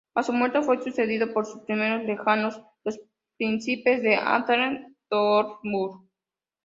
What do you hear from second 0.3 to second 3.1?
muerte, fue sucedido por sus primos lejanos, los